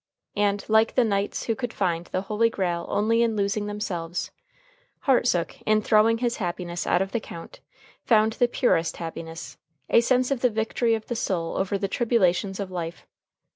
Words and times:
And, 0.35 0.65
like 0.67 0.95
the 0.95 1.03
knights 1.03 1.43
who 1.43 1.53
could 1.55 1.71
find 1.71 2.07
the 2.07 2.21
Holy 2.23 2.49
Grail 2.49 2.87
only 2.89 3.21
in 3.21 3.35
losing 3.35 3.67
themselves, 3.67 4.31
Hartsook, 5.01 5.61
in 5.67 5.83
throwing 5.83 6.17
his 6.17 6.37
happiness 6.37 6.87
out 6.87 7.03
of 7.03 7.11
the 7.11 7.19
count, 7.19 7.59
found 8.03 8.33
the 8.33 8.47
purest 8.47 8.97
happiness, 8.97 9.59
a 9.91 10.01
sense 10.01 10.31
of 10.31 10.39
the 10.41 10.49
victory 10.49 10.95
of 10.95 11.05
the 11.05 11.15
soul 11.15 11.55
over 11.55 11.77
the 11.77 11.87
tribulations 11.87 12.59
of 12.59 12.71
life. 12.71 13.05